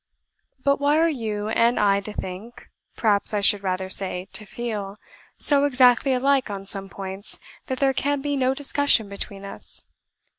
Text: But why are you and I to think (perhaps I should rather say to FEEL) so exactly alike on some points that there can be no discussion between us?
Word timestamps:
But 0.63 0.79
why 0.81 0.97
are 0.97 1.07
you 1.07 1.49
and 1.49 1.79
I 1.79 1.99
to 1.99 2.11
think 2.11 2.69
(perhaps 2.95 3.35
I 3.35 3.41
should 3.41 3.61
rather 3.61 3.87
say 3.87 4.27
to 4.33 4.47
FEEL) 4.47 4.97
so 5.37 5.63
exactly 5.65 6.11
alike 6.11 6.49
on 6.49 6.65
some 6.65 6.89
points 6.89 7.37
that 7.67 7.77
there 7.79 7.93
can 7.93 8.19
be 8.19 8.35
no 8.35 8.55
discussion 8.55 9.07
between 9.09 9.45
us? 9.45 9.83